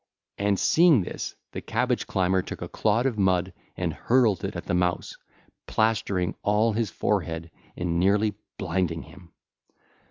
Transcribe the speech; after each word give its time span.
And 0.39 0.59
seeing 0.59 1.03
this, 1.03 1.35
the 1.51 1.61
Cabbage 1.61 2.07
climber 2.07 2.41
took 2.41 2.63
a 2.63 2.67
clod 2.67 3.05
of 3.05 3.19
mud 3.19 3.53
and 3.77 3.93
hurled 3.93 4.43
it 4.43 4.55
at 4.55 4.65
the 4.65 4.73
Mouse, 4.73 5.15
plastering 5.67 6.33
all 6.41 6.73
his 6.73 6.89
forehead 6.89 7.51
and 7.77 7.99
nearly 7.99 8.33
blinding 8.57 9.03
him. 9.03 9.31